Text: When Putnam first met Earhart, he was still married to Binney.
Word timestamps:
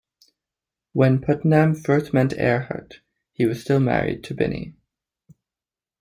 When 0.93 1.21
Putnam 1.21 1.75
first 1.75 2.11
met 2.11 2.33
Earhart, 2.33 3.01
he 3.33 3.45
was 3.45 3.61
still 3.61 3.79
married 3.79 4.23
to 4.23 4.33
Binney. 4.33 4.73